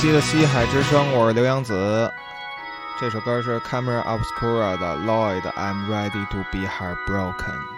[0.00, 2.08] 记得《西海之声》，我是刘洋子。
[3.00, 7.77] 这首歌是 Camera Obscura 的 Lloyd，I'm Ready to Be Heartbroken。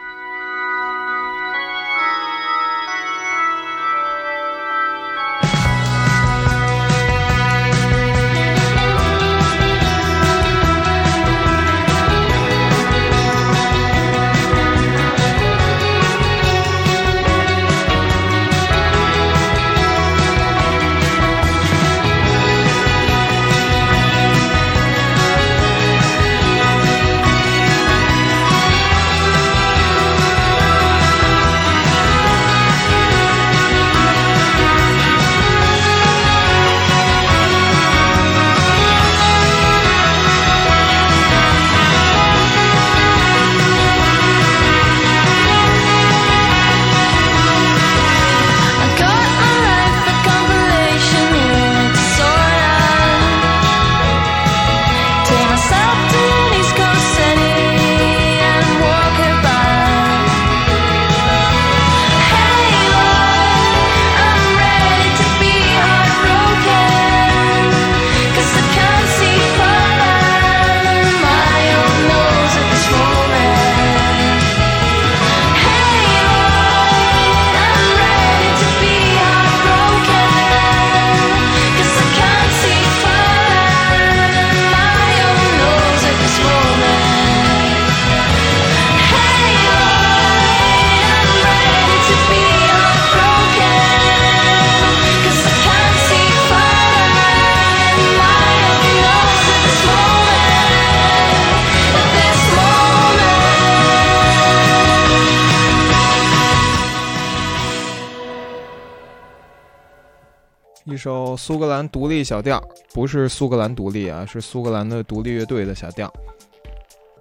[111.42, 112.62] 苏格兰独立小调，
[112.92, 116.12] 不是苏格兰独立啊，是苏格兰的独立乐队的小调。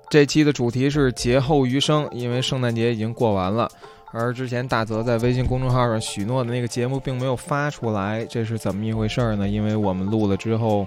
[0.09, 3.71] 这期的主题是劫后余生，因为圣诞节已经过完了，
[4.11, 9.47] 而之前大泽在微信公众号上许诺的那个节目并没有发出来，这是怎么一回事呢？
[9.47, 10.85] 因为我们录了之后，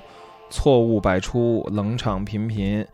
[0.50, 2.86] 错误百出，冷场频频。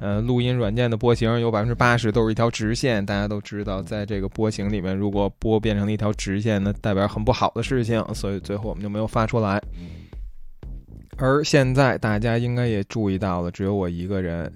[0.00, 9.60] 呃，录音软件的波形有百分之八十都是一条直线，大家都知道，在这个波形里面，如果波变成了一条直线，那代表很不好的事情，所以最后我们就没有发出来。
[11.16, 14.52] 而现在大家应该也注意到了，只有我一个人，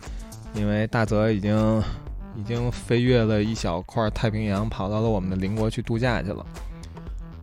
[0.54, 1.82] 因为大泽已经
[2.36, 6.46] 已经飞越了一小块太平洋，跑到了我们的邻国去度假去了。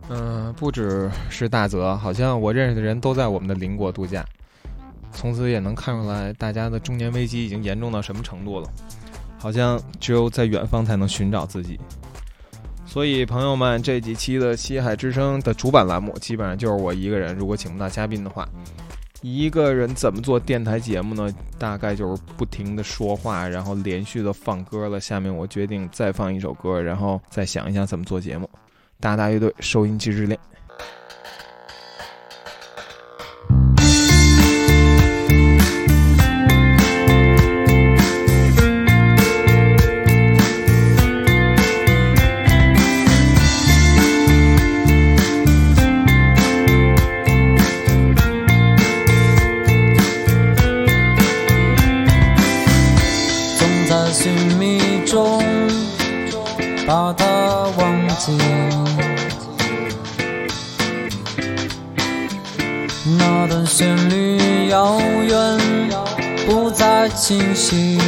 [0.08, 4.24] 嗯，不只是大泽，好像我认识的人都在我们的邻国度假。
[5.12, 8.68] 从此也能看出来，大家的中年危机已经严重到什么程度了。
[9.38, 11.80] 好像只有在远方才能寻找自己。
[12.84, 17.34] 所以，朋友们，这几期的《西海之声》的主板栏目基本上就是我一个人。
[17.36, 18.46] 如果请不到嘉宾的话，
[19.22, 21.32] 一个人怎么做电台节目呢？
[21.58, 24.98] 大概就是不停的说话，然后连续的放歌了。
[25.00, 28.50] 下面我决定再放一首歌，然后再想一想怎么做节目。
[28.98, 30.38] 大大乐队《收音机之恋》。
[63.80, 65.58] 旋律遥远，
[66.46, 67.98] 不再清晰。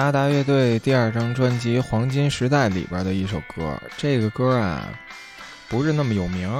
[0.00, 4.88] 达达乐队第二张专辑《黄金时代》里边的一首歌，这个歌啊
[5.68, 6.50] 不是那么有名，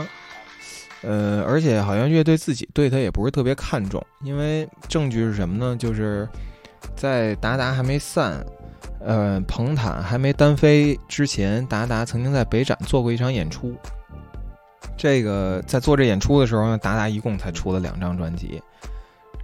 [1.01, 5.75] 呃，而且好像乐队自己对它也不是特别看重，因为证据是什么呢？
[5.75, 6.29] 就是
[6.95, 8.45] 在达达还没散，
[9.01, 13.75] 呃，彭坦还没单飞之前，达达曾经在北展做过一场演出。
[14.99, 18.63] 这个在做这演出的时候呢，达达一共才出了两张专辑，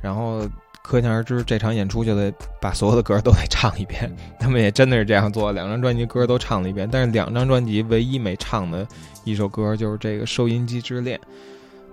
[0.03, 0.47] 然后
[0.87, 4.09] 可想而知，这场演出就得把所有的歌都得唱一遍。
[4.39, 6.89] 他们也真的是这样做，两张专辑歌都唱了一遍。
[6.91, 8.87] 但是两张专辑唯一没唱的
[9.25, 11.19] 一首歌就是这个《收音机之恋》。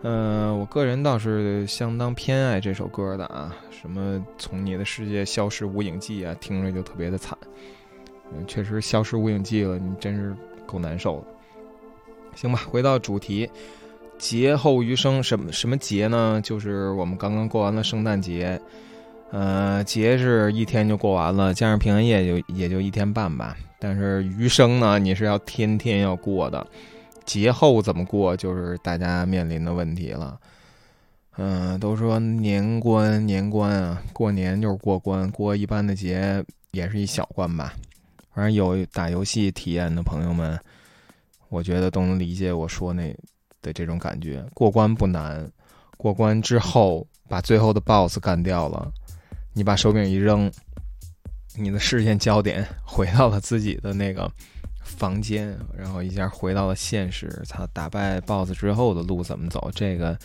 [0.04, 7.36] 嗯、我个人倒是相当偏爱这首歌的啊，什么从你的世界消失无影迹啊，听着就特别的惨。
[8.32, 10.36] 嗯，确实消失无影迹了，你真是
[10.68, 11.28] 够难受的。
[12.36, 13.50] 行吧，回到主题，
[14.24, 16.40] 劫后余生什么什么节呢？
[16.42, 18.58] 就是我们刚刚过完了圣诞节，
[19.32, 23.58] 呃，节是一天就过完了，加上平安夜就也就一天半吧。
[23.80, 26.66] 但是余生呢，你是要天天要过的。
[27.26, 30.40] 节后怎么过，就是大家面临的问题了。
[31.36, 37.74] 嗯、都说年关年关啊，过年就是过关，过一般的节也是一小关吧。
[38.34, 40.58] 反正有打游戏体验的朋友们，
[41.50, 43.14] 我觉得都能理解我说那
[43.64, 44.46] 的这种感觉。
[44.54, 45.52] 过关不难，
[45.98, 48.92] 过关之后把最后的 BOSS 干掉了，
[49.54, 50.52] 你把手柄一扔，
[51.56, 54.32] 你的视线焦点 回到了自己的那个
[54.84, 57.42] 房间，然后一下回到了现实。
[57.46, 59.72] 操，打败 BOSS 之后的路怎么走？
[59.74, 60.16] 这个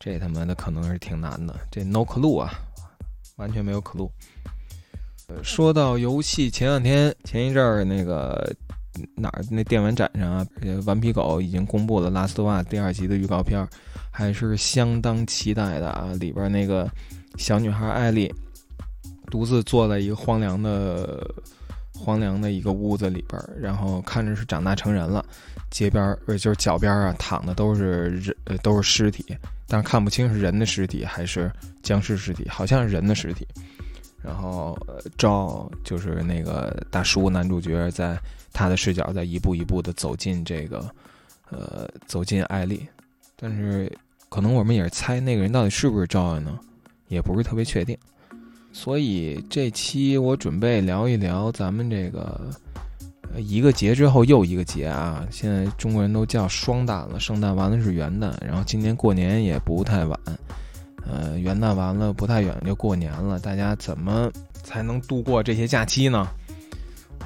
[0.00, 2.50] 这他妈的可能是挺难的，这 no clue 啊，
[3.36, 4.10] 完全没有 clue。
[5.44, 8.52] 说到游戏，前两天前一阵儿那个
[9.14, 10.46] 哪儿那电玩展上啊，
[10.86, 13.66] 顽皮狗已经公布了《拉斯瓦》第二集的预告片，
[14.10, 16.12] 还是相当期待的啊。
[16.18, 16.90] 里边那个
[17.36, 18.32] 小女孩艾丽
[19.30, 21.24] 独自坐在一个荒凉的
[21.94, 25.24] 荒凉的一个屋子里边，然后看着是长大成人了，
[25.70, 29.24] 街边儿呃就是脚边儿啊躺的都是人呃都是尸体，
[29.68, 31.50] 但是看不清是人的尸体还是
[31.82, 33.46] 僵尸尸体，好像是人的尸体。
[34.22, 38.18] 然后呃赵就是那个大叔男主角，在
[38.52, 40.88] 他的视角在一步一步的走进这个
[41.50, 42.86] 呃走进艾丽，
[43.36, 43.90] 但是
[44.28, 46.58] 可能我们也是猜那个人到底是不是赵恩呢，
[47.08, 47.96] 也不是特别确定。
[48.72, 52.40] 所以这期我准备聊一聊咱们这个
[53.36, 60.18] 一个节之后又一个节啊，现在中国人都叫双旦了，圣诞完了是元旦，然后今年过年也不太晚。
[61.04, 64.30] 呃，元旦完了不太远就过年了，大家怎么
[64.62, 66.28] 才能度过这些假期呢？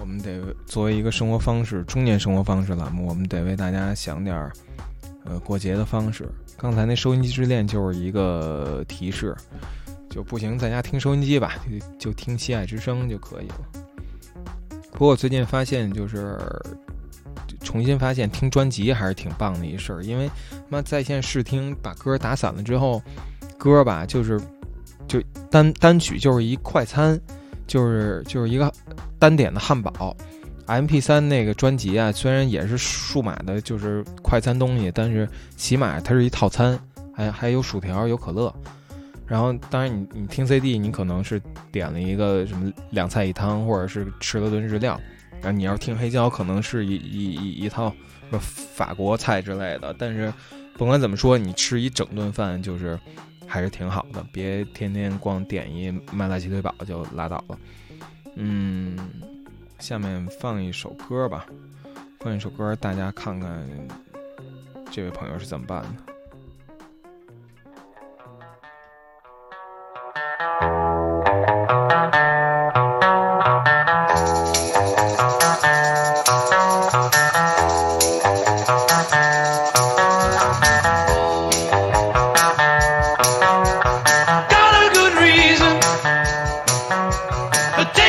[0.00, 4.52] 我们得作为一个生活方式、中年生活方式栏目，我们得为大家想点儿
[5.24, 6.28] 呃过节的方式。
[6.56, 9.34] 刚才那收音机之恋就是一个提示，
[10.10, 11.54] 就不行在家听收音机吧，
[11.98, 13.60] 就就听《西爱之声》就可以了。
[14.92, 16.38] 不过我最近发现，就是
[17.60, 20.30] 重新发现听专辑还是挺棒的一事儿，因为
[20.68, 23.02] 妈在线试听把歌打散了之后，
[23.58, 24.40] 歌吧就是
[25.08, 25.20] 就
[25.50, 27.20] 单单曲就是一快餐，
[27.66, 28.72] 就是就是一个
[29.18, 30.16] 单点的汉堡。
[30.66, 36.78] M P 三那个专辑啊，虽然也是数码的，就是快餐东西，但是起码它是一套餐，
[37.14, 38.54] 还还有薯条，有可乐。
[39.26, 41.40] 然后，当然你你听 C D，你可能是
[41.70, 44.98] 点了一个什么两菜一汤，或者是吃了顿日料。
[45.42, 47.90] 然后你要听黑胶，可能是一一一一套
[48.30, 49.94] 什么法国菜之类的。
[49.98, 50.32] 但是
[50.78, 52.98] 甭管怎么说，你吃一整顿饭就是
[53.46, 57.58] 还是挺好的，别天天光点一麦辣鸡腿堡就拉倒了。
[58.36, 58.98] 嗯。
[59.80, 61.44] 下面放一首歌吧，
[62.20, 63.62] 放一首歌，大家看看
[64.90, 65.88] 这位朋友是怎么办的。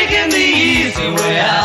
[0.07, 1.64] taking the easy way out.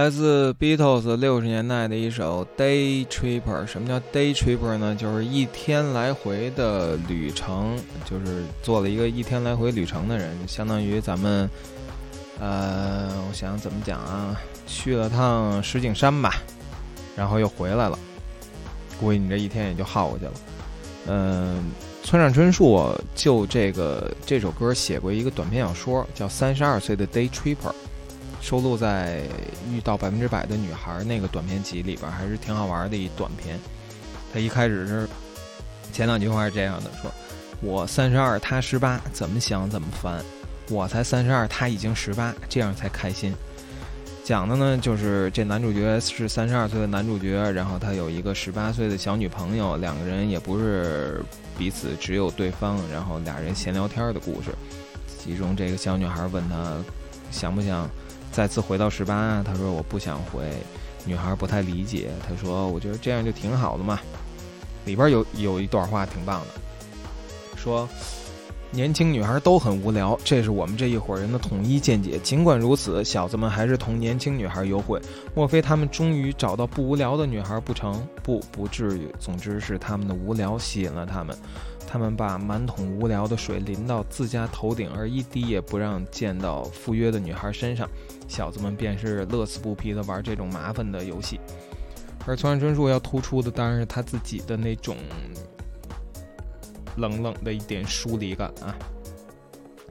[0.00, 3.66] 来自 Beatles 六十年代的一首 Day Tripper。
[3.66, 4.96] 什么叫 Day Tripper 呢？
[4.96, 7.76] 就是一天来回的旅程，
[8.06, 11.50] 就是做了一个一天来回旅程的人，相当于咱们，
[12.38, 14.34] 呃，我想怎么讲啊？
[14.66, 16.36] 去了趟石景山吧，
[17.14, 17.98] 然后又回来了，
[18.98, 20.32] 估计你这一天也就耗过去了。
[21.08, 21.62] 嗯，
[22.02, 27.54] 村上春树就这个这首歌写过一个短篇小说，叫《三十二岁的 Day Tripper》。
[28.40, 29.20] 收录在
[29.72, 33.58] 《遇到百分之百的女孩》那个短篇集里边，还是挺好玩的一短篇。
[34.32, 35.08] 他一开始是
[35.92, 37.12] 前两句话是这样的：说
[37.60, 40.24] 我三十二，他十八，怎么想怎么烦。
[40.70, 43.34] 我才三十二，他已经十八，这样才开心。
[44.24, 51.22] 讲的呢，就是这男主角是三十二岁的男主角，然后他有一个十八岁的小女朋友，两个人也不是
[51.58, 54.50] 彼此只有对方，然后俩人闲聊天的故事。
[55.18, 56.76] 其中这个小女孩问他
[57.30, 57.88] 想不想。
[58.32, 60.42] 再次回到十八，他说我不想回，
[61.04, 62.10] 女孩不太理解。
[62.26, 64.00] 他说我觉得这样就挺好的嘛。
[64.86, 67.88] 里边有有一段话挺棒的，说
[68.70, 72.18] 年轻女孩都很无聊，这是我们这一伙人的统一见解。
[72.20, 75.00] 尽管如此，小子们还是同年轻女孩幽会。
[75.34, 78.00] 莫非他们终于找到不无聊的女孩不成？
[78.22, 79.08] 不，不至于。
[79.18, 81.36] 总之是他们的无聊吸引了他们。
[81.90, 87.88] 他们把满桶无聊的水淋到自家头顶，而一滴也不让溅到赴约的女孩身上。
[88.28, 91.40] 小子们便是乐此不疲地玩这种麻烦的游戏。
[92.26, 94.96] 而村上春树要突出的当然是他自己的那种。
[96.96, 98.76] 冷冷的一点疏离感啊！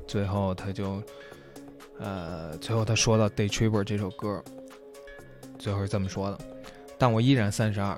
[0.08, 1.02] 最后他就，
[1.98, 4.44] 呃，最后他说到《Day Tripper》这首歌，
[5.58, 6.38] 最后是这么说的：
[6.98, 7.98] 但我依然三十二，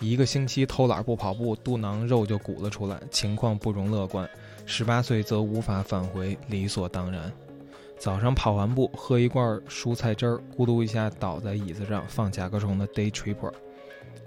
[0.00, 4.28] 一个星期偷懒不跑步，肚囊肉就鼓了出来，情况不容乐观。
[4.64, 7.30] 十八岁则无法返回，理所当然。
[7.98, 13.50] 早上跑完步，喝一罐蔬菜汁儿，咕嘟一下倒在椅子上，放甲壳虫的《Day Tripper》。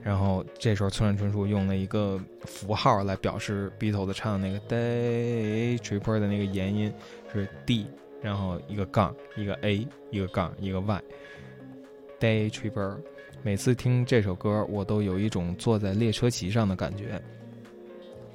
[0.04, 6.94] 然后这时候，村上春树用了一个符号来表示 Beatles 唱那个 Day Tripper 的那个延音
[7.32, 7.88] 是 D，
[8.22, 12.98] 然后一个杠，一个 A，一个杠，一个 Y，Day Tripper。
[13.46, 17.22] 每次听这首歌，我都有一种坐在列车席上的感觉。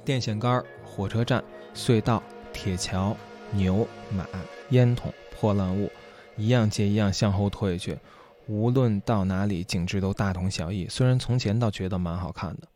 [0.05, 1.43] 电线杆、火车站、
[1.73, 2.21] 隧道、
[2.53, 3.17] 铁桥、
[3.51, 4.27] 牛、马、
[4.69, 5.91] 烟筒、破烂物，
[6.37, 7.97] 一样接一样向后退去。
[8.45, 10.87] 无论到哪里，景致都大同小异。
[10.87, 12.67] 虽然从前倒觉得蛮好看的，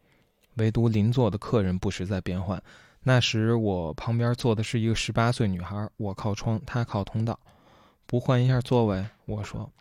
[0.56, 2.60] 唯独邻座的客人不时在变换。
[3.04, 7.40] 那时我旁边坐的是一个十八岁女孩，我靠窗，她靠通道。
[8.08, 9.06] 不换一下座位？
[9.26, 9.72] 我说，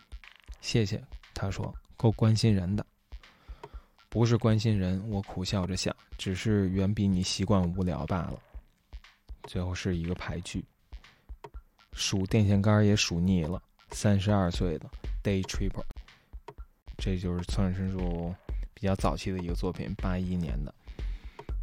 [0.61, 1.03] 谢谢。
[1.33, 2.85] 她说，够关心人的。
[4.09, 8.37] 不是关心人，我苦笑着想，只是远比你习惯无聊罢了。
[9.43, 10.65] 最后是一个排句，
[11.93, 13.61] 数电线杆也数腻了。
[13.91, 14.89] 三十二岁的
[15.23, 15.85] Day Tripper，
[16.97, 18.35] 这就是村上春树
[18.73, 20.75] 比较早期的一个作品，八一年的。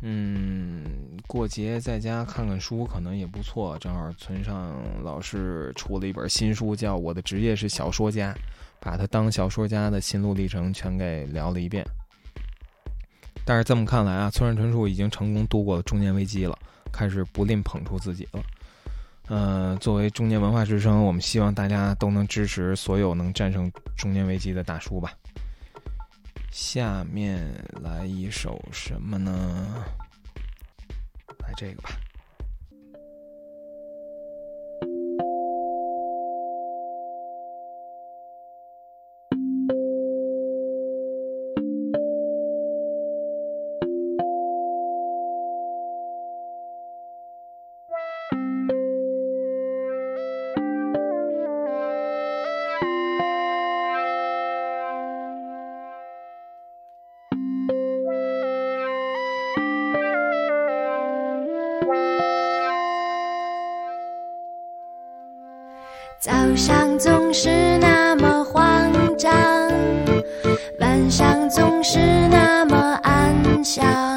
[0.01, 0.83] 嗯，
[1.27, 3.79] 过节在家看看书可能也不错。
[3.79, 4.75] 正好村上
[5.05, 8.33] 老师出了一本新书，叫《我的职业是小说家》，
[8.81, 11.85] 把他当小说家的心路历程全给聊了一遍。
[13.45, 16.59] 但是这么看来啊，村上春树已经成功度过了中年危机了，
[16.93, 18.43] 开始不吝捧出自己了。
[19.29, 25.13] 呃，作为中年文化之声，我们希望大家都能支持所有能战胜中年危机的大叔吧。
[26.51, 27.47] 下面
[27.81, 29.85] 来一首什么呢？
[31.39, 31.91] 来这个吧。
[66.21, 69.33] 早上总是那么慌张，
[70.79, 74.10] 晚上总是那么安详。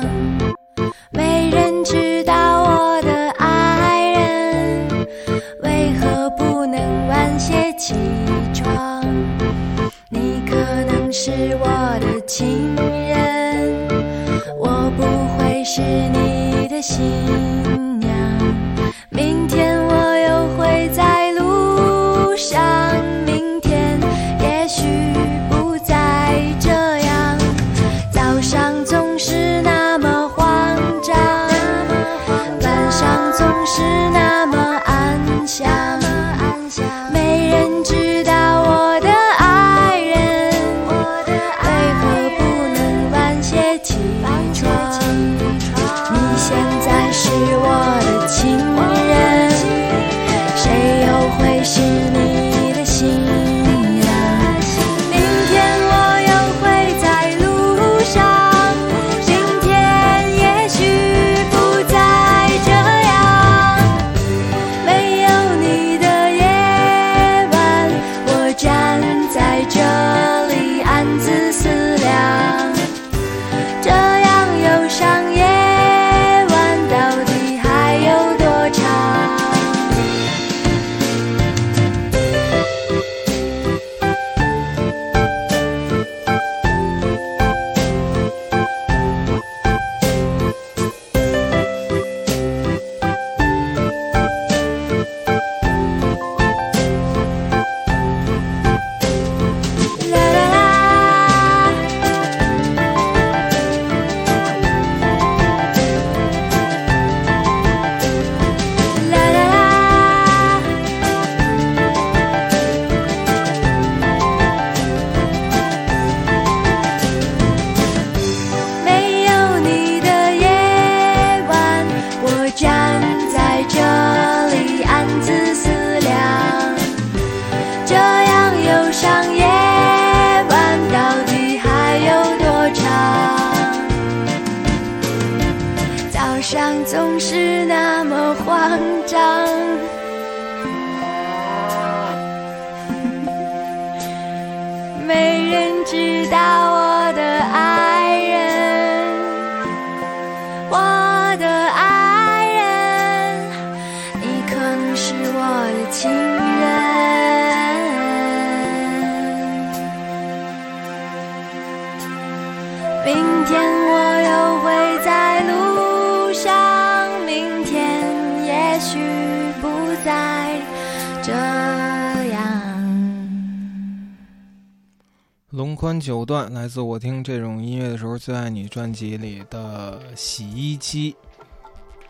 [175.84, 181.14] 宽九段来自我听这种音乐的时候最爱你专辑里的洗衣机。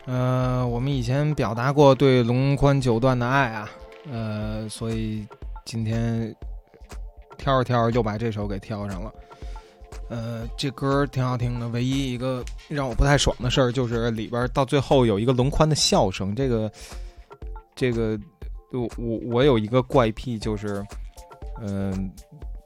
[0.04, 3.68] 呃，我们以前表达过对龙宽九段的爱啊，
[4.08, 5.26] 呃，所以
[5.64, 6.32] 今天
[7.36, 9.12] 挑着挑着又把这首给挑上了。
[10.08, 16.32] 呃，这歌挺好听的，唯一一个让我不太爽的事儿就是里边到最后有一个龙宽的笑声。
[16.32, 16.70] 这个，
[17.74, 18.16] 这个，
[18.70, 20.80] 我我我有一个怪癖，就是，
[21.60, 22.08] 嗯、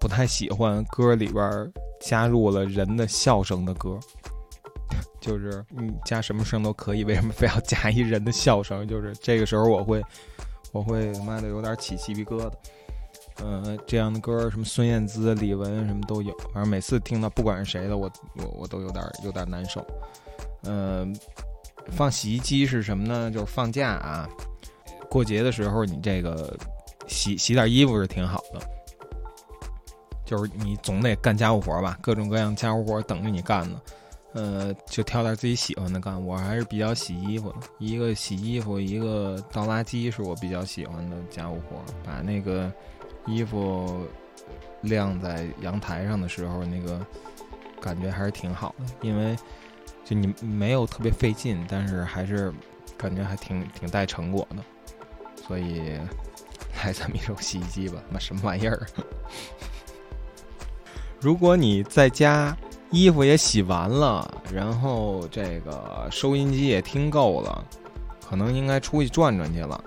[0.01, 3.99] 不太喜欢歌里边加入了人的笑声的歌，
[5.21, 8.87] 就是你加什么声都可以，为什么非要加一人的笑声？
[8.87, 10.03] 就是这个时候我会，
[10.73, 12.53] 我会他妈的有点起鸡皮疙瘩。
[13.41, 19.85] 呃，这样的歌，什么孙燕姿、李玟什么都有，反正每次听到不管是谁的，我我我都有点有点难受。
[20.63, 21.07] 呃，
[21.93, 23.31] 放洗衣机是什么呢？
[23.31, 24.29] 就是放假啊，
[25.09, 26.57] 过节的时候你这个
[27.07, 28.61] 洗洗点衣服是挺好的。
[30.29, 33.81] 就是你总得干家务活吧，各种各样家务活等着你干呢。
[34.35, 36.23] 呃，就挑点自己喜欢的干。
[36.23, 41.83] 我还是比较洗衣服的，一个洗衣服，一个倒垃圾是我比较喜欢的家务活。
[42.05, 42.71] 把那个
[43.27, 44.07] 衣服
[44.83, 47.05] 晾在阳台上的时候，那个
[47.81, 49.35] 感觉还是挺好的，因为
[50.05, 52.53] 就你没有特别费劲，但是还是
[52.99, 54.63] 感觉还挺挺带成果的。
[55.47, 55.99] 所以
[56.85, 58.87] 来这么一首洗衣机吧，妈什么玩意儿？
[61.21, 62.57] 如果你在家
[62.91, 67.65] 衣服也洗完了，然后这个收音机也听够了，
[68.29, 69.83] 可能应该出去转转去了。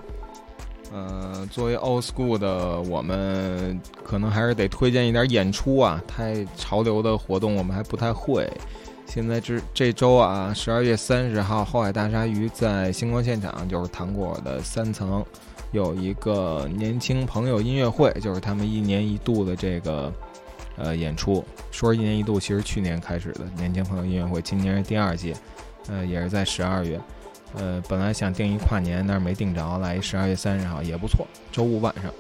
[0.94, 8.46] 呃，作为 old school 的我们，可能还是得推荐一点演出啊，太潮流的活动我们还不太会。
[9.06, 15.26] 现在这这周啊，十二月三十号，后海大鲨鱼在星光现场，就是糖果的三层，
[15.72, 20.12] 有一个年轻朋友音乐会，就是他们一年一度的这个
[20.82, 21.44] 呃演出。
[21.72, 25.36] 说是一年一度，其实去年开始的年轻朋友音乐会，今年是第二届，
[25.88, 27.00] 呃，也是在十二月。
[27.54, 32.12] 呃，本来想定一跨年，但是没定着，来十二月三十号也不错，周五晚上。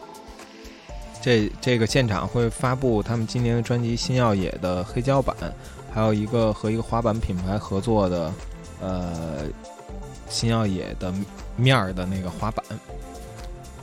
[1.21, 5.35] 这这个现场会发布他们今年的专辑《新耀野》的黑胶版，
[5.93, 8.33] 还有一个和一个滑板品牌合作的，
[8.81, 9.45] 呃，
[10.27, 11.13] 新耀野的
[11.55, 12.65] 面儿的那个滑板。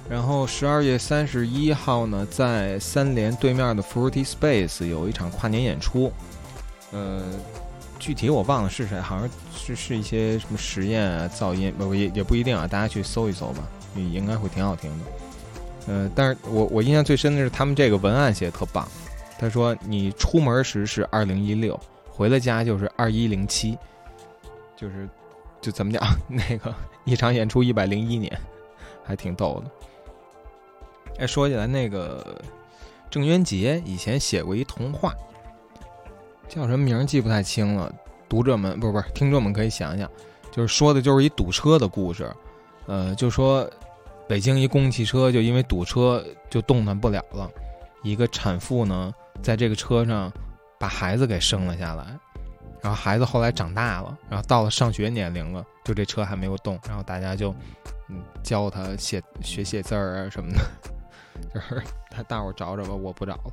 [0.09, 6.11] 然后十二月三十一号呢，在三联对面的 Fruity Space 有一场跨年演出，
[6.93, 7.23] 呃，
[7.99, 13.63] 具体我忘了是谁，好像是是一些什么实验啊、噪音，不也也不一定啊，大家去搜一搜吧，
[13.95, 15.05] 应该会挺好听的。
[15.89, 18.89] 呃，但是我我印象最深的是他们这个文案写的特棒，
[19.39, 21.79] 他说你出门时是二零一六，
[22.11, 23.77] 回了家就是二一零七，
[24.75, 25.07] 就是
[25.61, 28.41] 就怎么讲， 那个一场演出一百零一年，
[29.05, 29.71] 还挺逗的。
[31.19, 32.41] 哎，说起来，那个
[33.11, 35.15] 郑渊洁以前写过一童话，
[36.49, 37.93] 叫什么名儿记不太清了。
[38.29, 40.09] 读者们不是不是听众们可以想想，
[40.51, 42.31] 就是说的就是一堵车的故事。
[42.87, 43.69] 呃，就说
[44.27, 47.51] 北京一公共汽车就因为堵车就动弹不了了，
[48.03, 50.33] 一个产妇呢在这个车上
[50.79, 52.05] 把孩子给生了下来，
[52.81, 57.55] 然后孩子后来长大了，然后到了上学年龄了，就这车还没有动，然后大家就
[58.43, 60.61] 教他写学写字儿啊什么的。
[61.55, 63.53] 就是他大伙找找吧，我不找了。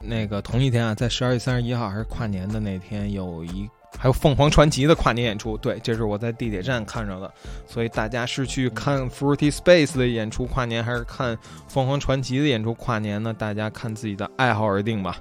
[0.00, 5.56] 那个同一天啊，在十二月三十一号还是跨年的那天，有一还有凤凰传奇的跨年演出。
[5.56, 7.32] 对，这是我在地铁站看着的。
[7.68, 13.32] 所以大家是去看 Fruity Space 的演出跨年，还是看凤凰传奇的演出跨年呢？
[13.32, 15.18] 大家看自己的爱好而定吧，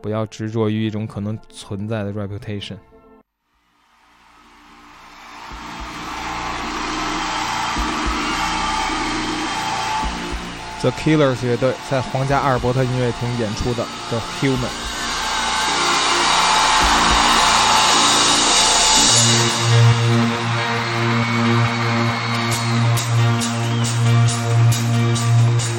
[0.00, 2.76] 不要执着于一种可能存在的 reputation。
[10.81, 14.57] The Killers 乐队在皇家阿尔伯特音乐厅演出的叫《Human》。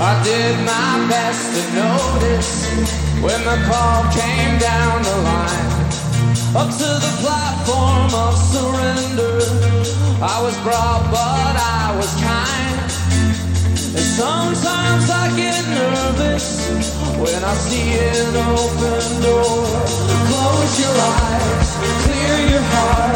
[0.01, 2.66] I did my best to notice
[3.23, 5.75] when the call came down the line.
[6.57, 9.38] up to the platform of surrender.
[10.23, 13.08] I was broad, but I was kind.
[14.00, 16.70] Sometimes I get nervous
[17.20, 19.66] when I see an open door.
[20.28, 21.70] Close your eyes,
[22.04, 23.16] clear your heart.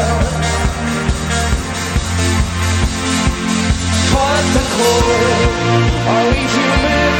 [4.12, 5.84] Cut the cord.
[6.12, 7.12] Are we human?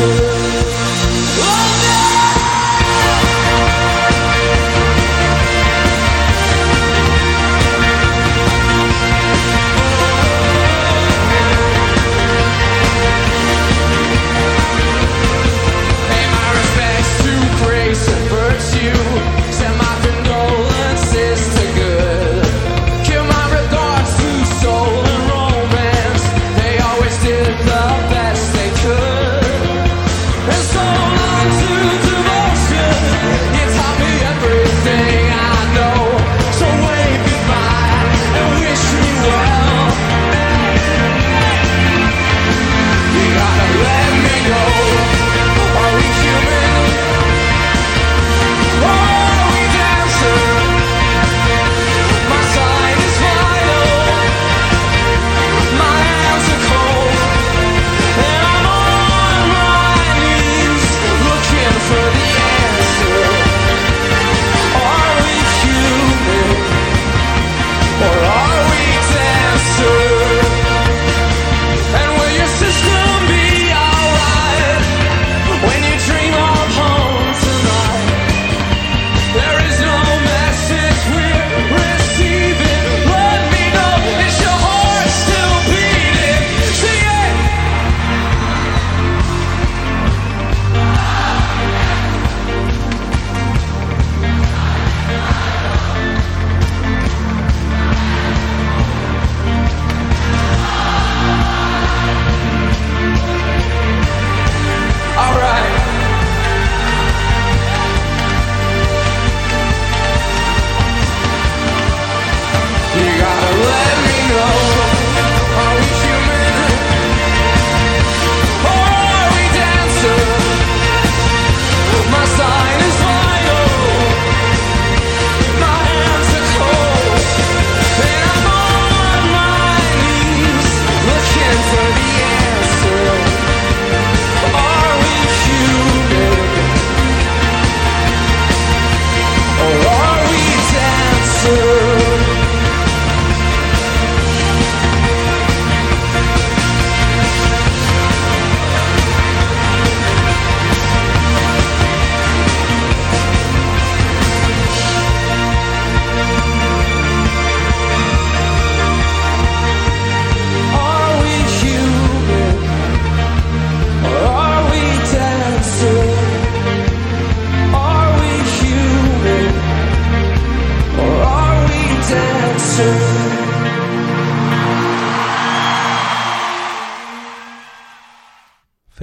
[0.00, 0.29] good.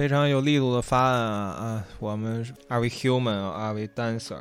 [0.08, 1.84] 非常有力度的发案啊啊！
[1.98, 3.28] 我们 Are we human?
[3.30, 4.38] Are we dancer?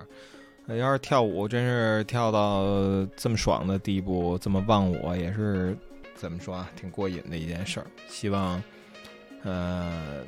[0.67, 5.77] 要是跳舞，真是跳到这么爽的地步，这么忘我，也是
[6.15, 7.87] 怎么说啊，挺过瘾的一件事儿。
[8.07, 8.63] 希望，
[9.43, 10.23] 呃，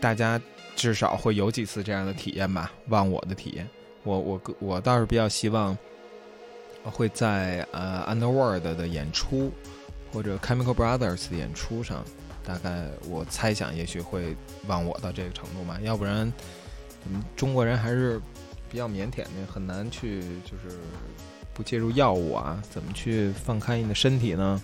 [0.00, 0.40] 大家
[0.74, 3.68] 至少会有几次这样的体验吧，忘我的体验。
[4.04, 5.76] 我我我倒是比较希望
[6.84, 9.52] 会在呃 Underworld 的演出
[10.10, 12.02] 或者 Chemical Brothers 的演出上，
[12.44, 16.32] 大概我猜想也许会忘我到这个程度吧，要不然，
[17.06, 18.20] 嗯，中国人还是
[18.70, 20.76] 比较腼腆的，很难去就是
[21.52, 24.62] 不借助药物啊，怎么去放开你的身体呢？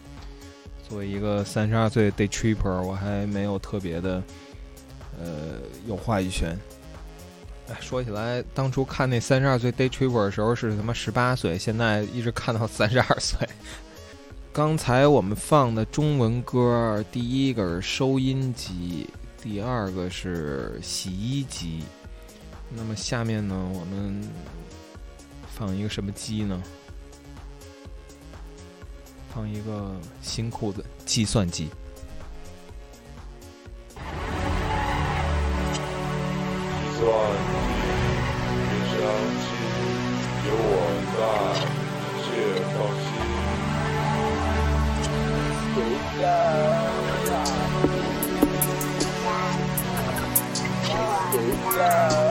[0.89, 4.23] 作为一个三十二岁 day tripper，我还没有特别的
[5.19, 6.57] 呃有话语权。
[7.69, 13.49] 哎，说起来，当初看那三十二岁 day tripper 的时候是他妈十八岁，现在一直看到三十二岁。
[14.57, 19.07] 刚才我们放的中文歌，第一个是收音机，
[19.43, 21.85] 第二个是洗衣机，
[22.71, 24.19] 那么下面呢，我们
[25.47, 26.63] 放一个什么机呢？
[29.29, 31.69] 放一个新裤子，计算机。
[51.77, 52.26] 计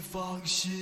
[0.00, 0.79] 放心。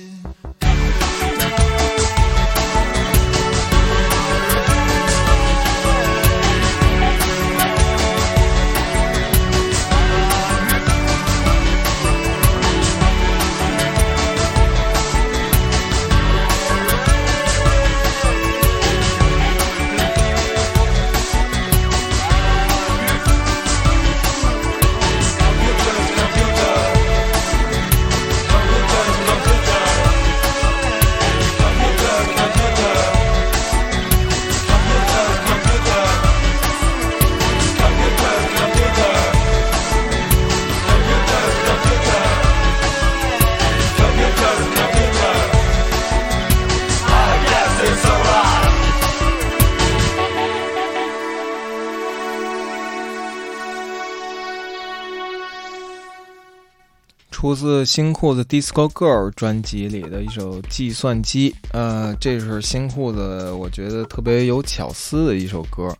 [57.49, 65.91] 出自新裤子 Disco Girl 专辑里的一首《计算机》，呃，这是新裤子我觉得特别有巧思的一首歌。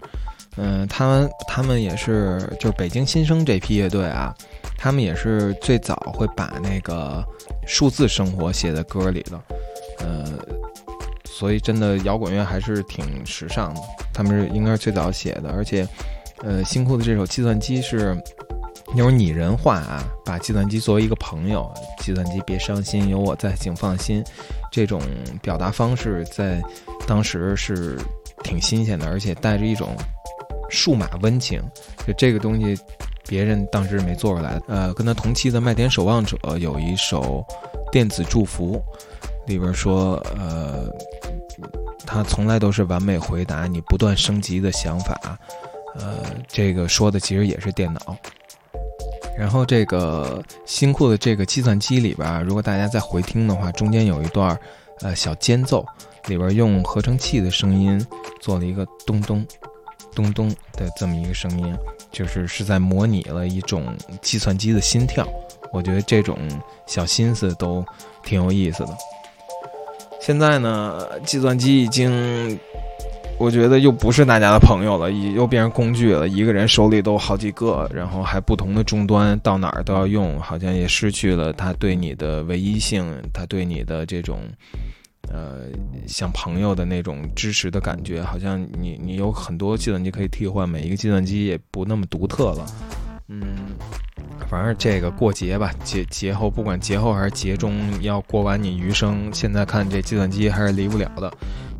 [0.57, 4.31] 嗯、他们他们也是就是北京新生这批乐队啊，
[4.77, 7.25] 他们也是最早会把那个
[7.65, 9.41] 数字生活写在歌里的，
[9.99, 10.25] 呃，
[11.25, 13.81] 所以真的摇滚乐还是挺时尚的。
[14.13, 15.87] 他们是应该是最早写的，而且，
[16.43, 18.15] 呃，新裤子这首《计算机》是
[18.91, 24.23] 那种拟人化啊，把计算机作为一个朋友，计算机别伤心，有我在，请放心。
[24.71, 25.01] 这种
[25.41, 26.61] 表达方式在
[27.07, 27.99] 当时是
[28.43, 29.95] 挺新鲜的，而且带着一种
[30.69, 31.61] 数码温情。
[32.07, 32.75] 就这个东西，
[33.27, 34.59] 别人当时没做出来。
[34.67, 37.45] 呃，跟他同期的麦田守望者有一首
[37.91, 38.81] 《电子祝福》，
[39.47, 40.89] 里边说，呃，
[42.05, 45.39] 他从来都是完美回答你不断升级的想法。
[45.95, 48.17] 呃，这个说的其实也是电脑。
[49.39, 54.59] 然后这个新库的这个计算机里边，如果大家再回听的话，中间有一段
[54.99, 55.85] 呃小间奏，
[56.27, 58.05] 里边用合成器的声音
[58.41, 59.47] 做了一个咚咚
[60.13, 61.73] 咚咚的这么一个声音，
[62.11, 65.25] 就是是在模拟了一种计算机的心跳。
[65.71, 66.37] 我觉得这种
[66.85, 67.85] 小心思都
[68.25, 68.97] 挺有意思的。
[70.19, 72.59] 现在呢，计算机已经
[73.39, 76.27] 我觉得又不是大家的朋友了，又变成工具了。
[76.27, 84.41] 一个人手里都好几个，然后还不同的终端，到哪儿都要用，好像也失去了它对你的唯一性，它对你的这种，
[85.31, 85.67] 呃，
[86.05, 88.21] 像朋友的那种支持的感觉。
[88.21, 92.65] 好像你你有很多计算机可以替换，每一个计算机也不那么独特了。
[93.29, 93.41] 嗯，
[94.47, 101.31] 反正这个过节吧，节节后不管节后还是节中，要过完你余生，现在看这计算机还是离不了的。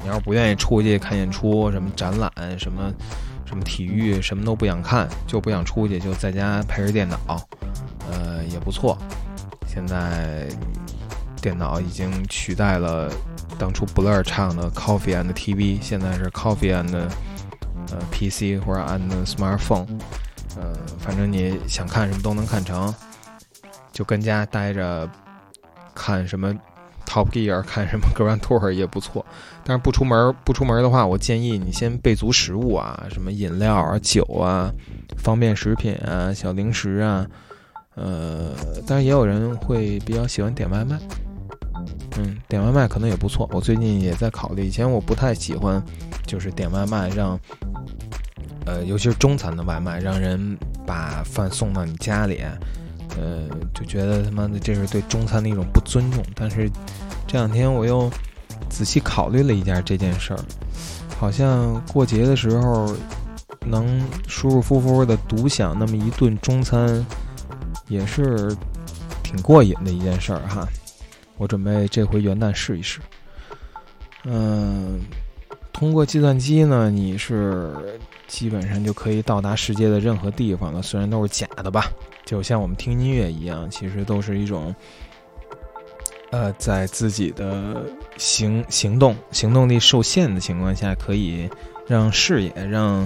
[0.01, 2.91] 你要是不愿意出去看演出、什么展览、什么
[3.45, 7.17] 什么体育什么都不想看，就不想出去，就在家陪着电脑，
[8.11, 8.97] 呃，也不错。
[9.67, 10.47] 现在
[11.41, 13.11] 电脑已经取代了
[13.57, 16.93] 当初 Blur 唱的 Coffee and TV，现在是 Coffee and
[17.91, 19.87] 呃 PC 或者 and smartphone，
[20.59, 22.93] 呃，反正你想看什么都能看成，
[23.91, 25.09] 就跟家待着
[25.95, 26.53] 看什么
[27.05, 29.25] Top Gear， 看什么 Grand Tour 也不错。
[29.63, 34.71] 但是不出门不出门的话，我建议你先备足食物啊，什么饮料啊、酒啊、
[35.17, 37.25] 方便食品啊、小零食啊。
[37.95, 38.53] 呃，
[38.87, 40.97] 当然也有人会比较喜欢点外卖，
[42.17, 43.49] 嗯，点外卖可能也不错。
[43.51, 45.83] 我最近也在考虑，以前我不太喜欢，
[46.25, 47.37] 就是点外卖让，
[48.65, 52.41] 呃，尤其是中餐的外卖，让人把饭送到你家里，
[53.17, 56.23] 呃，就觉得他妈的这是对中餐的一种不尊重。
[56.35, 56.69] 但是
[57.27, 58.09] 这两天我又
[58.69, 60.39] 仔细考虑了一下这件事儿，
[61.19, 62.95] 好像过节的时候
[63.65, 67.05] 能舒舒服服的独享那么一顿中餐。
[67.87, 68.55] 也是
[69.23, 70.67] 挺过瘾的一件事儿哈，
[71.37, 72.99] 我准备这回元旦试一试。
[74.25, 74.99] 嗯，
[75.73, 77.73] 通过计算机呢，你是
[78.29, 81.91] 基本上就可以到达世界的任何地方了，虽然都是假的吧，
[82.23, 84.73] 就像我们听音乐一样，其实都是一种，
[86.31, 87.83] 呃，在自己的
[88.17, 91.49] 行行动行动力受限的情况下，可以
[91.85, 93.05] 让视野让，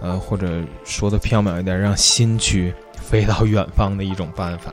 [0.00, 2.74] 呃，或者说的缥缈一点，让心去。
[3.04, 4.72] 飞到远方的一种办法，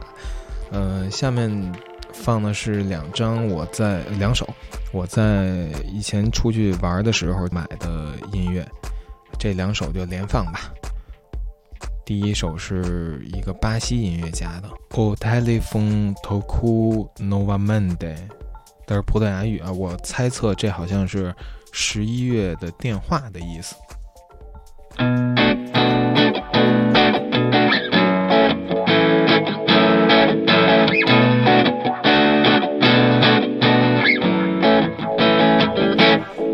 [0.71, 1.73] 呃，下面
[2.13, 4.47] 放的是两张我在两首
[4.93, 8.65] 我在以前出去玩的时候买的音乐，
[9.41, 10.71] 这两首就连放吧。
[12.05, 17.97] 第一首是一个巴西音乐家的《O Telefone Toku Novamente》，
[18.85, 21.33] 但是葡萄牙语啊，我猜测这好像是
[21.71, 23.75] 十一月的电话的意思。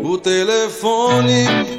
[0.02, 1.77] O telefone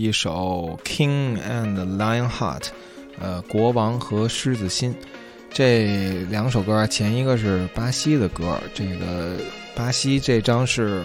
[0.00, 2.60] 一首《King and Lionheart》，
[3.20, 4.94] 呃，国王和狮子心。
[5.52, 9.36] 这两首歌，前一个是巴西的歌，这个
[9.76, 11.04] 巴西这张是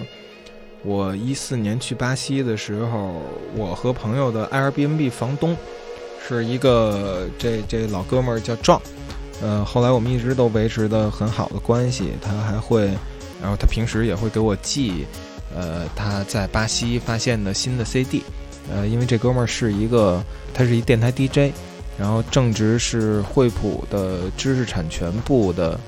[0.81, 3.21] 我一四年去巴西的时候，
[3.53, 5.57] 我和朋友的 Airbnb 房东
[6.25, 8.81] 是一个这这老哥们儿叫壮，
[9.41, 12.85] 呃，后来我们一直都维持的很好的关系，他还会，
[13.41, 15.05] 然后他平时也会给我寄，
[15.53, 18.23] 呃，他在巴西发现的新的 CD，
[18.71, 21.53] 呃，因为这哥们儿是一个，他是一电台 DJ。
[21.97, 25.79] 然后正职是惠普的知识产权部的，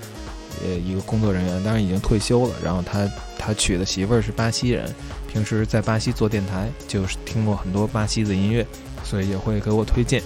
[0.63, 2.53] 呃，一个工作人员，当然已经退休了。
[2.63, 3.05] 然后他
[3.37, 4.89] 他娶的媳妇儿是巴西人，
[5.29, 8.65] 平时在巴西做电台，就是听过很多巴西的音乐，
[9.03, 10.23] 所以也会给我推荐。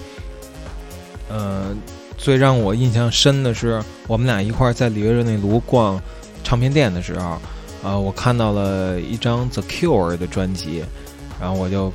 [1.28, 1.74] 呃，
[2.16, 6.00] 最让我印象深的是，我们俩一块儿在里约热内卢逛
[6.44, 7.40] 唱片店的时候，
[7.82, 10.84] 啊，我看到了一张 The Cure 的专辑，
[11.40, 11.92] 然后我就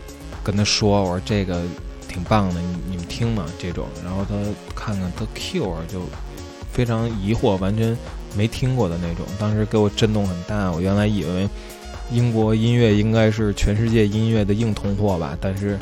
[0.48, 1.62] 跟他说：“我说这个。”
[2.08, 4.34] 挺棒的，你你们听嘛这种，然后他
[4.74, 6.02] 看看他 Q 啊就
[6.72, 7.96] 非常疑惑，完全
[8.36, 10.72] 没听过的那种，当时给我震动很大。
[10.72, 11.48] 我原来以为
[12.10, 15.78] 英国音乐应该是全世界音乐的硬通货吧，但是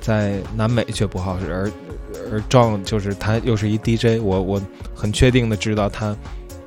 [0.00, 1.52] 在南美却不好使。
[1.52, 1.70] 而
[2.30, 4.62] 而 John 就是他又是一 DJ，我我
[4.94, 6.16] 很确定的知道他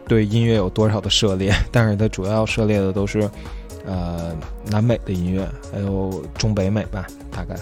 [0.05, 3.27] 对音乐有多少的涉猎，但是他主要涉猎的都是
[3.85, 4.35] 呃
[4.69, 7.55] 南美的音乐，还有中北美吧，大概。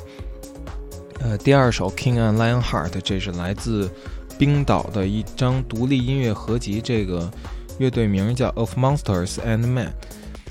[1.20, 3.92] 呃，第二首《King and Lionheart》，这是来自
[4.38, 6.80] 冰岛的一张独立音乐合集。
[6.82, 7.30] 这个
[7.78, 9.90] 乐队名叫 Of Monsters and Men。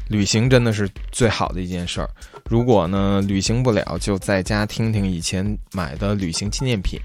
[0.08, 2.10] 旅行真的是最好的一件事儿。
[2.50, 7.00] 如果呢旅行不了，就在家听听以前买的旅行纪念品，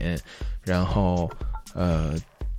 [0.61, 1.29] 然后
[1.73, 2.15] 呃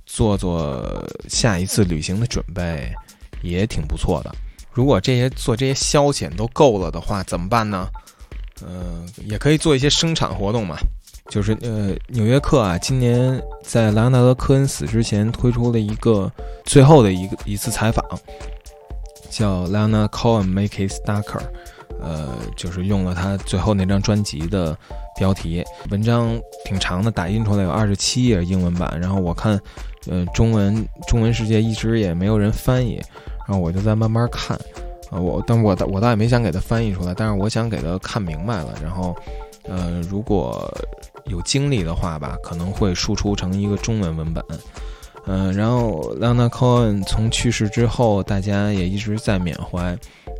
[0.07, 2.91] 做做下一次旅行的准备，
[3.43, 4.33] 也挺不错的。
[4.71, 7.87] 如果这些做这些消遣都够了的话，怎么办呢？
[8.65, 10.75] 呃，也可以做一些生产活动嘛，
[11.29, 16.31] 就是呃，《纽约客》啊，今年在莱昂纳德·科恩死之前推出了一个
[16.65, 18.05] 最后的一个一次采访，
[19.29, 21.39] 叫《Leonard Cohen Make It Darker》，
[22.01, 24.77] 呃，就是用了他最后那张专辑的
[25.17, 25.63] 标题。
[25.89, 29.59] 文章挺长的，打印出来有二十七页英文版，然后我看，
[30.07, 33.01] 呃，中文中文世界一直也没有人翻译，
[33.47, 34.59] 然后我就在慢慢看。
[35.11, 38.73] 啊，我，但我倒我倒也没想给他翻译出来，但是我想给他看明白了。
[38.81, 39.13] 然后，
[39.63, 40.73] 呃，如果
[41.25, 44.43] 有精力的话吧，可能会输出成一个中文文本。
[45.27, 49.95] 嗯，然后 Leonard Cohen 从去世之后，大家也一直在缅怀。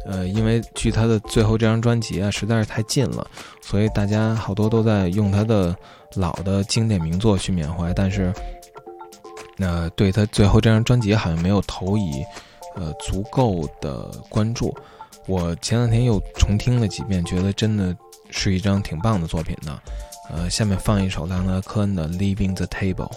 [0.05, 3.28] 呃，因为距他的最后这张专辑啊实在是太近了，
[3.61, 5.76] 所以大家好多都在用他的
[6.15, 7.93] 老的经典名作去缅怀。
[7.93, 8.34] 但是，
[9.57, 12.24] 那对他最后这张专辑好像没有投以。
[12.76, 14.76] 呃，足够的关注。
[15.28, 17.95] 我前两天又重听了几遍，觉得真的
[18.30, 19.80] 是一张挺棒的作品呢。
[20.30, 23.09] 呃，下面放一首朗德·科恩的《Leaving the Table》。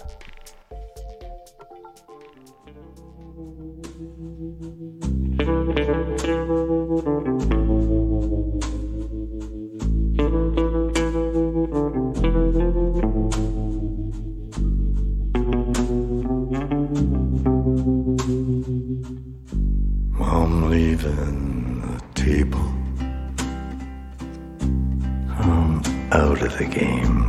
[26.57, 27.21] The game.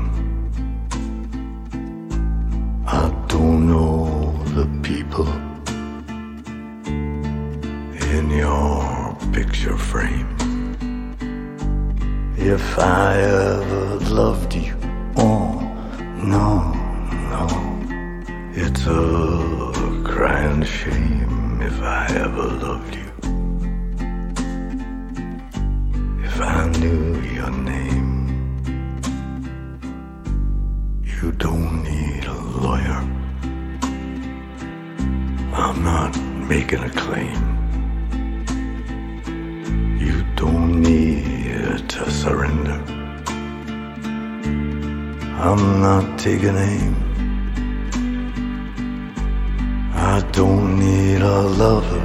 [2.87, 5.27] I don't know the people
[8.15, 10.29] in your picture frame.
[12.37, 13.86] If I ever
[35.77, 36.19] I'm not
[36.49, 37.37] making a claim.
[40.01, 42.83] You don't need to surrender.
[45.39, 46.97] I'm not taking aim.
[49.93, 52.01] I don't need a lover,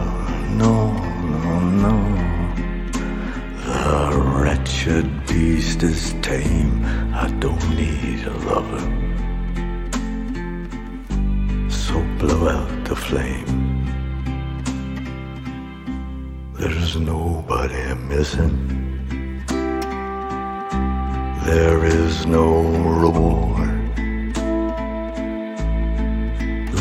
[0.50, 0.92] no,
[1.46, 1.96] no, no.
[3.64, 6.84] The wretched beast is tame.
[7.16, 9.11] I don't need a lover.
[12.22, 13.84] Blow out the flame.
[16.54, 18.58] There's nobody missing.
[21.46, 22.48] There is no
[23.04, 23.74] reward.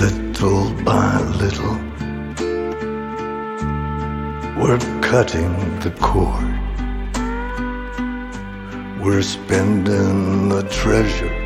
[0.03, 1.79] Little by little,
[4.61, 6.53] we're cutting the cord.
[9.03, 11.40] We're spending the treasure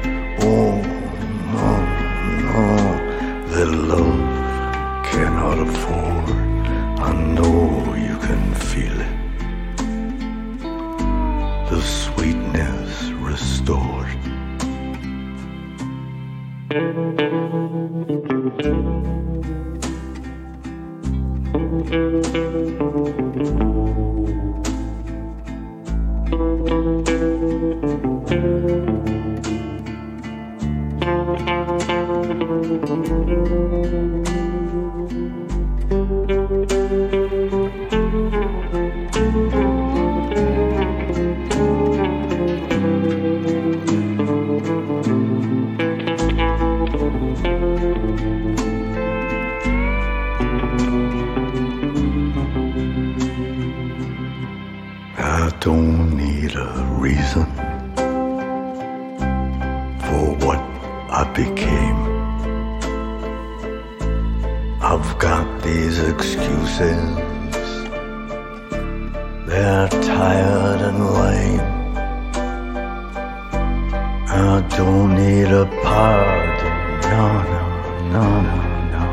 [74.37, 77.01] I don't need a pardon.
[77.03, 77.63] No, no,
[78.15, 78.65] no, no,
[78.95, 79.05] no.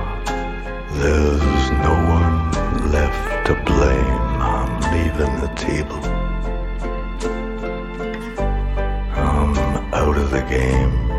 [0.99, 4.25] There's no one left to blame.
[4.41, 6.01] I'm leaving the table.
[9.13, 9.55] I'm
[9.93, 11.11] out of the game.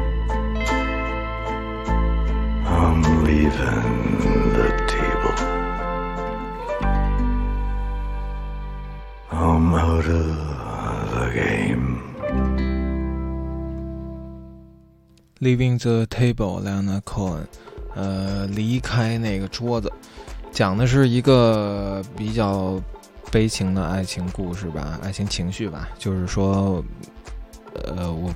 [2.67, 5.37] I'm leaving the table.
[9.31, 11.92] I'm out of the game.
[15.43, 17.45] Leaving the Table, Leonard Cohen，
[17.97, 19.93] 呃，离开那个桌子，
[20.53, 22.81] 讲的是一个比较
[23.33, 26.85] 悲情的爱情故事吧，爱情情绪吧，就是说，
[27.75, 28.33] 呃，我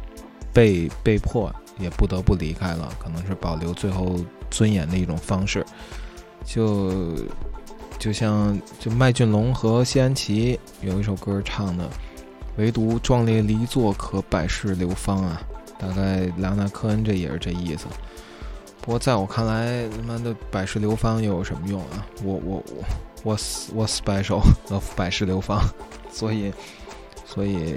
[0.52, 1.48] 被被迫
[1.78, 4.16] 也不得不离开了，可能是保留最后
[4.50, 5.64] 尊严的一种方式，
[6.44, 7.14] 就
[8.00, 11.88] 就像就麦浚龙和谢安琪有一首歌唱的，
[12.57, 15.40] 唯独壮烈离座可百世流芳啊。
[15.78, 17.86] 大概莱昂纳科恩这也是这意思。
[18.80, 22.06] 不过在我看来，他妈的百世流芳又有什么用啊？
[22.22, 22.84] 我我我
[23.24, 23.38] 我
[23.74, 25.60] 我 special of 百世流芳，
[26.10, 26.52] 所以
[27.24, 27.76] 所以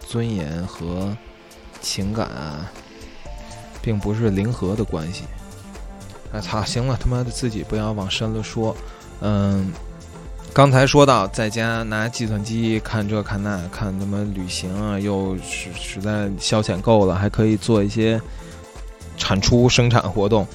[0.00, 1.16] 尊严和
[1.80, 2.70] 情感啊，
[3.80, 5.24] 并不是零和的关系。
[6.32, 8.76] 哎操，行了，他妈的自己不要往深了说。
[9.20, 9.72] 嗯，
[10.52, 18.20] 刚才说到在家拿计算机看这看那，看他妈旅行啊，又实实在消遣够了，还可以做一些
[19.16, 20.46] 产出生产活动，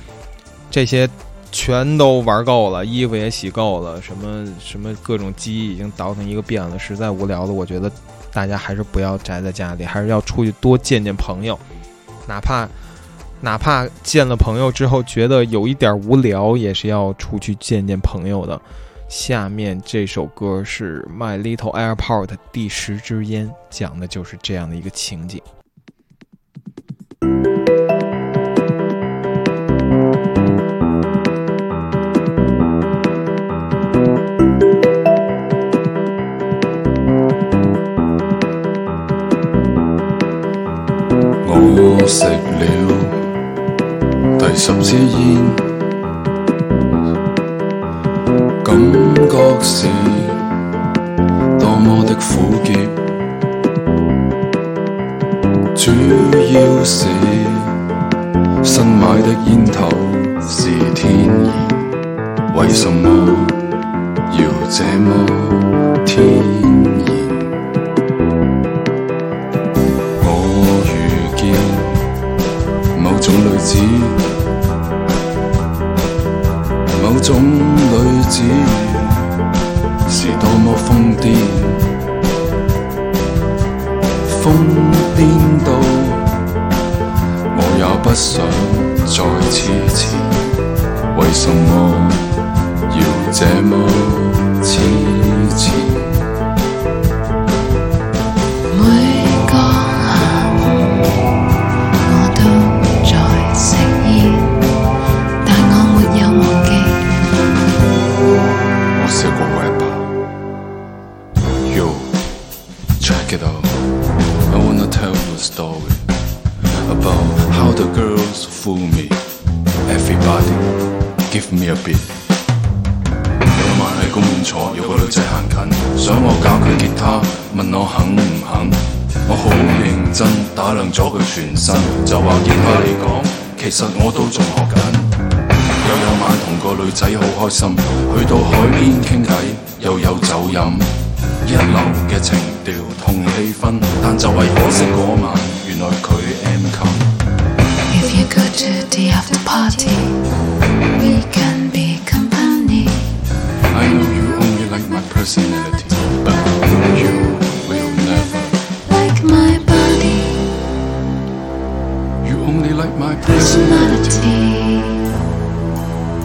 [0.69, 1.09] 这些
[1.51, 7.53] 全都玩够了，衣服也洗够了，什么什么各种机已经倒腾一个遍了，实在无聊了。
[7.53, 7.89] 我觉得
[8.33, 11.57] 大家还是不要宅在家里，还是要出去多见见朋友，
[12.27, 12.67] 哪怕。
[13.41, 18.59] 哪怕见了朋友之后觉得有一点无聊，也是要出去见见朋友的。
[19.07, 25.41] 下面这首歌是《My Little Airport》第十支烟，讲的就是这样的一个情景。
[41.77, 42.29] 我食了
[44.37, 45.64] 第十支烟，
[49.35, 49.87] 觉是
[51.59, 52.71] 多么的苦涩，
[55.75, 55.91] 主
[56.53, 57.09] 要是
[58.63, 59.89] 新买的烟头
[60.39, 61.51] 是天然，
[62.55, 63.09] 为什么
[64.39, 65.11] 要这么
[66.05, 66.23] 天
[66.61, 66.64] 然？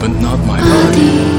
[0.00, 1.29] But not my body,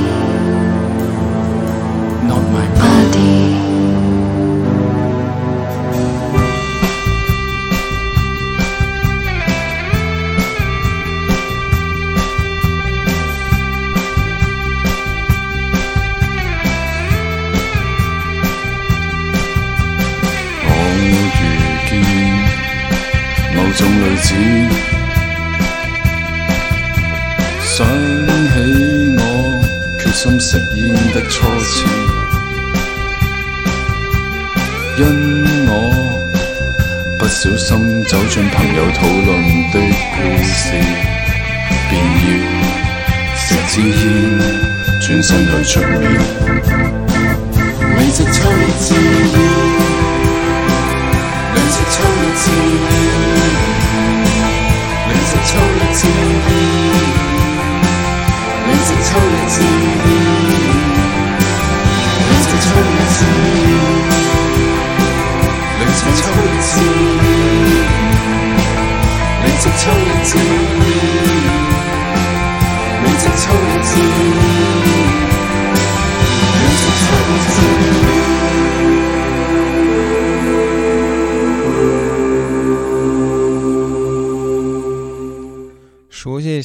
[45.62, 46.21] 轉身去出面。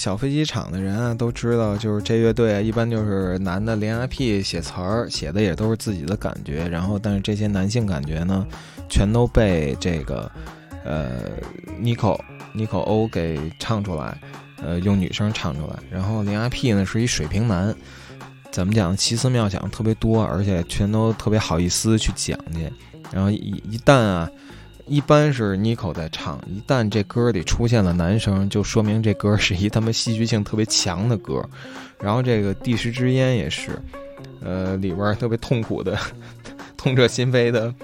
[0.07, 8.47] 小飞机场的人啊，都知道，就是这乐队啊，一般就是男的连 IP 写词儿，写的也都是自己的感觉，然后但是这些男性感觉呢，
[8.89, 10.31] 全都被这个
[10.85, 11.23] 呃
[11.83, 12.17] Nico
[12.55, 14.17] Nico O 给唱出来，
[14.63, 17.75] 呃，用女声唱出来，然后连 IP 呢是一水平男，
[18.53, 22.73] 怎么讲，奇思妙想特别多，而且全都特别好意思去讲去，
[23.11, 24.31] 然后一一旦啊。
[24.87, 31.45] 一般是 Nico 在唱，一旦这歌里出现了男声，就说明这歌是一他妈戏剧性特别强的歌。
[31.99, 33.73] 然后这个《第十支烟》也是，
[34.41, 35.99] 呃，里边特别痛苦的、
[36.77, 37.75] 痛彻心扉的，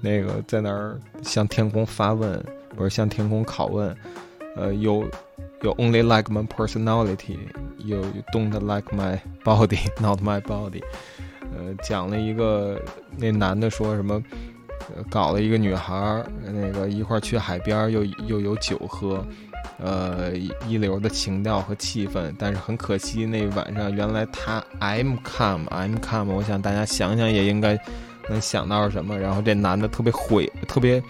[0.00, 2.40] 那个在那儿向天空发问，
[2.76, 3.96] 不是向天空拷问，
[4.54, 5.04] 呃，有
[5.62, 10.82] 有 only like my personality，You don't like my body，not my body，
[11.40, 12.80] 呃，讲了一个
[13.16, 14.22] 那男的说什么。
[15.10, 19.24] 搞了一个女孩，那个一块儿去海边，又又有酒喝，
[19.78, 20.32] 呃，
[20.66, 22.32] 一流的情调和气氛。
[22.38, 27.78] 但是很可惜，那晚上原来他 M come M come，我想大家想想也应该
[28.28, 29.18] 能想到什么。
[29.18, 31.02] 然后这男的特别悔，特别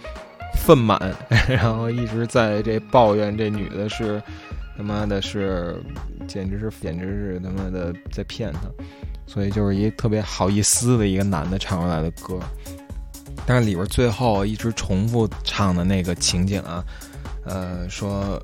[0.56, 0.98] 愤满，
[1.48, 4.22] 然后一直在这抱怨这女的是
[4.76, 5.76] 他妈的是，
[6.26, 8.60] 简直是简直是他妈的在骗他。
[9.24, 12.38] 所以就是一特别好意思的一个男的唱出来的歌。
[13.44, 16.84] 但是里边最后一直重复唱的那个情景啊，
[17.44, 18.40] 呃，说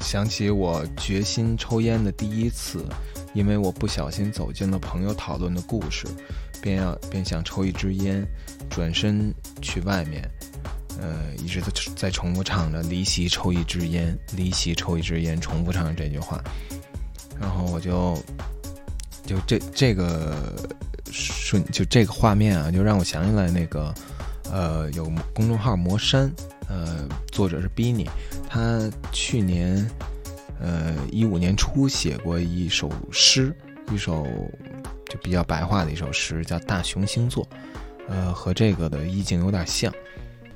[0.00, 2.86] 想起我决心抽烟的第一次，
[3.34, 6.06] 因为我不小心走进了朋友讨论的故事，
[6.62, 8.26] 便要便想抽一支烟，
[8.70, 10.26] 转身去外面，
[10.98, 16.42] 呃，一直在在重复唱着离席抽一支烟，离席抽一支烟，重复唱这句话，
[17.38, 18.16] 然后我就
[19.26, 20.34] 就这这个
[21.12, 23.94] 瞬就这个画面啊，就让我想起来那个。
[24.54, 26.32] 呃，有公众号魔山，
[26.68, 28.08] 呃，作者是 Bini，
[28.48, 29.84] 他去年，
[30.60, 33.52] 呃，一五年初写过一首诗，
[33.90, 34.24] 一首
[35.06, 37.44] 就比较白话的一首诗，叫《大熊星座》，
[38.08, 39.92] 呃，和这个的意境有点像。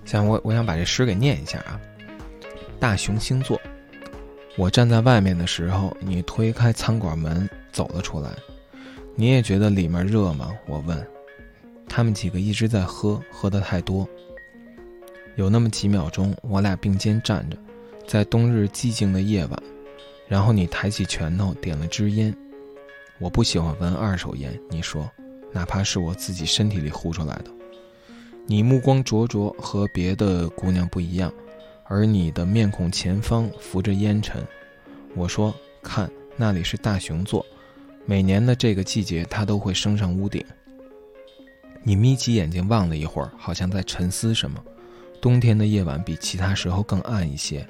[0.05, 1.80] 像我，我想把这诗给念一下啊。
[2.78, 3.61] 大熊星座，
[4.57, 8.30] 我站在外面的时候，你推开餐馆门走了出来，
[9.16, 10.53] 你也觉得里面热吗？
[10.68, 11.17] 我问。
[11.89, 14.09] 他们几个一直在喝，喝得太多。
[15.36, 17.57] 有那么几秒钟，我俩并肩站着，
[18.07, 19.62] 在冬日寂静的夜晚，
[20.26, 22.34] 然后你抬起拳头点了支烟。
[23.18, 25.11] 我不喜欢闻二手烟，你说，
[25.53, 27.51] 哪怕是我自己身体里呼出来的。
[28.47, 31.32] 你目光灼灼，和别的姑娘不一样，
[31.84, 34.43] 而你的面孔前方浮着烟尘。
[35.14, 37.45] 我说，看，那里是大熊座，
[38.07, 40.45] 每年的这个季节，它都会升上屋顶。
[41.83, 44.62] 你眯起眼睛望了一会儿，好像在沉思什么，
[45.20, 47.66] 冬天的夜晚比其他时候更暗一些，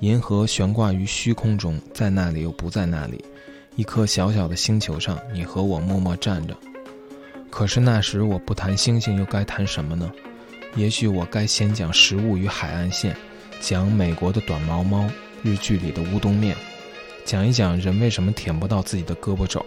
[0.00, 3.24] 银河悬挂于虚空中，在那里又不在那里。
[3.74, 6.54] 一颗小小的星球上，你和我默默站着。
[7.48, 10.10] 可是那时我不谈星星，又该谈什么呢？
[10.74, 13.16] 也许我该先讲食物与海岸线，
[13.60, 15.08] 讲美国的短毛猫，
[15.42, 16.56] 日剧里的乌冬面，
[17.24, 19.64] 讲一讲人为什么舔不到自己的胳膊肘，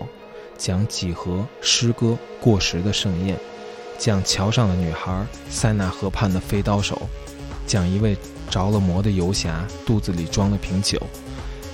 [0.58, 3.38] 讲几何、诗歌、过时的盛宴，
[3.98, 7.10] 讲桥上的女孩，塞纳河畔的飞刀手，
[7.68, 8.18] 讲一位
[8.50, 11.02] 着了魔的游侠肚子里装了瓶酒，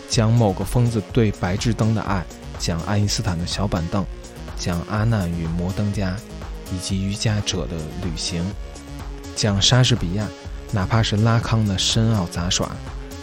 [0.09, 2.25] 讲某个疯子对白炽灯的爱，
[2.59, 4.05] 讲爱因斯坦的小板凳，
[4.57, 6.15] 讲阿难与摩登家，
[6.73, 8.43] 以及瑜伽者的旅行，
[9.35, 10.27] 讲莎士比亚，
[10.71, 12.69] 哪怕是拉康的深奥杂耍，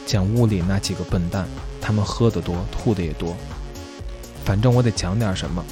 [0.07, 1.47] 讲屋里那几个笨蛋，
[1.81, 3.37] 他们喝得多，吐的也多。
[4.49, 5.62] 反正我得讲点什么。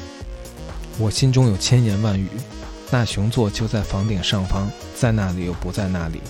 [0.99, 2.29] 我心中有千言万语，
[2.91, 6.21] 大熊座就在房顶上方，在那里又不在那里。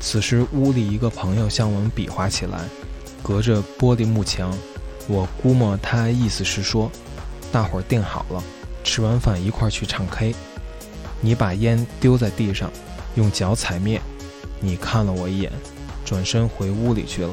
[0.00, 2.58] 此时屋里一个朋友向我们比划起来，
[3.22, 4.52] 隔着玻璃幕墙，
[5.06, 6.90] 我估摸他意思是说，
[7.52, 8.42] 大伙儿定好了，
[8.82, 10.34] 吃完饭一块儿去唱 K。
[11.20, 12.68] 你把烟丢在地上，
[13.14, 14.00] 用脚踩灭。
[14.58, 15.52] 你看了我一眼，
[16.04, 17.30] 转身回屋里去了。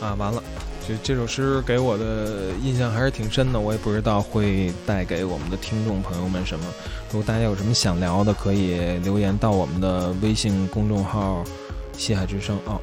[0.00, 0.42] 啊，完了。
[0.86, 6.64] 就这首诗给我的印象还是挺深的，我也不知道会带给我们的听众朋友们什么。
[7.10, 11.42] 如果大家有什么想聊的，可以留言到我们的微信公众号
[11.96, 12.78] “西海之声”哦。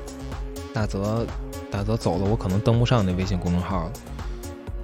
[0.73, 1.27] 大泽，
[1.69, 3.91] 大泽走了，我可能登不上那微信公众号了。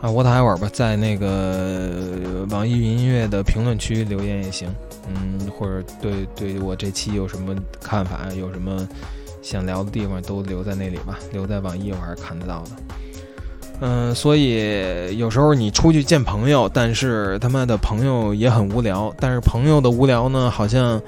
[0.02, 4.70] 啊，我打一会儿吧，在那个网易云音乐的评论区留言也行。
[5.08, 8.88] 嗯，或者对对我这期有什么看法，有什么
[9.42, 11.18] 想聊的地方，都留在那里吧。
[11.32, 12.72] 留在网易我还是看得到的。
[13.80, 21.00] 嗯，所以有时候你出去见朋友，但是他妈的朋友也很无聊，但是朋友的无聊呢，好像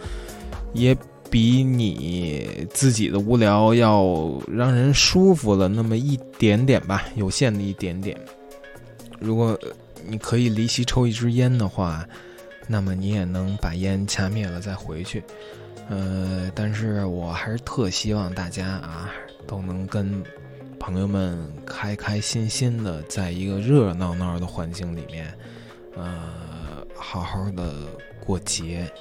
[0.74, 0.96] 也
[1.32, 8.16] 比你自己的无聊要让人舒服了那么一点点吧，有限的一点点。
[9.20, 9.58] 如果
[10.08, 12.06] 你可以离席抽一支烟的话，
[12.68, 15.24] 那么你也能把烟掐灭了再回去。
[15.90, 19.10] 呃，但是我还是特希望大家啊
[19.48, 20.24] 都能跟。
[20.92, 21.38] 朋友们
[21.68, 25.32] 开开心心的，在一个热热闹闹的环境里面，
[25.96, 27.86] 呃，好好的
[28.20, 28.92] 过节，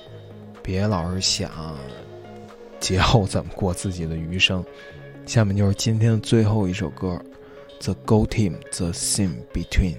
[0.62, 1.50] 别老是想
[2.78, 4.62] 节后怎么过自己的余生。
[5.24, 7.18] 下面就是今天的最后一首歌，
[7.82, 9.96] 《The Go Team》The Sim Between。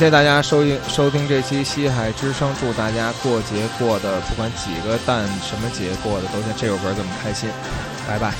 [0.00, 7.50] 谢谢大家收听收听这期《西海之声》，祝大家过节过的不管几个蛋什么节过的都像这首歌这么开心，
[8.08, 8.32] 拜拜。